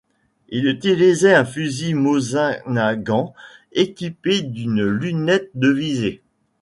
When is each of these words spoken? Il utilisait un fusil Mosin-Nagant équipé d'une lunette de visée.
Il 0.49 0.65
utilisait 0.65 1.35
un 1.35 1.45
fusil 1.45 1.93
Mosin-Nagant 1.93 3.35
équipé 3.71 4.41
d'une 4.41 4.83
lunette 4.83 5.51
de 5.53 5.69
visée. 5.69 6.23